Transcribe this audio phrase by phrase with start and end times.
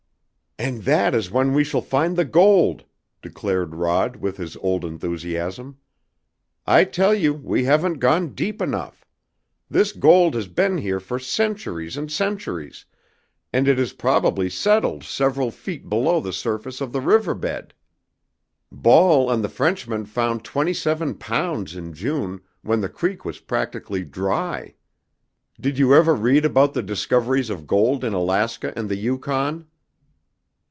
[0.59, 2.85] "And that is when we shall find the gold!"
[3.19, 5.79] declared Rod with his old enthusiasm.
[6.67, 9.03] "I tell you, we haven't gone deep enough!
[9.71, 12.85] This gold has been here for centuries and centuries,
[13.51, 17.73] and it has probably settled several feet below the surface of the river bed.
[18.71, 24.03] Ball and the Frenchmen found twenty seven pounds in June, when the creek was practically
[24.05, 24.75] dry.
[25.59, 29.65] Did you ever read about the discoveries of gold in Alaska and the Yukon?"